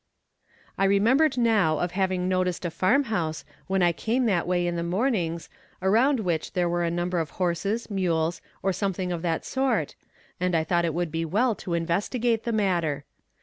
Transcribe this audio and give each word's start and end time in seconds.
I 0.79 0.85
remembered 0.85 1.37
now 1.37 1.77
of 1.77 1.91
having 1.91 2.27
noticed 2.27 2.65
a 2.65 2.71
farm 2.71 3.03
house 3.03 3.45
when 3.67 3.83
I 3.83 3.91
came 3.91 4.25
that 4.25 4.47
way 4.47 4.65
in 4.65 4.75
the 4.75 4.81
mornings 4.81 5.47
around 5.79 6.21
which 6.21 6.51
were 6.55 6.83
a 6.83 6.89
number 6.89 7.19
of 7.19 7.29
horses, 7.37 7.91
mules, 7.91 8.41
or 8.63 8.73
something 8.73 9.11
of 9.11 9.21
that 9.21 9.45
sort, 9.45 9.93
and 10.39 10.55
I 10.55 10.63
thought 10.63 10.85
it 10.85 10.95
would 10.95 11.11
be 11.11 11.23
well 11.23 11.53
to 11.53 11.75
investigate 11.75 12.45
the 12.45 12.51
matter. 12.51 13.05